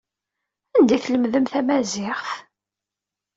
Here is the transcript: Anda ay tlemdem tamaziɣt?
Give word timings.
Anda 0.75 0.93
ay 0.95 1.01
tlemdem 1.01 1.45
tamaziɣt? 1.51 2.29